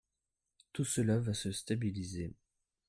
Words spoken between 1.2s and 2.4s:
se stabiliser.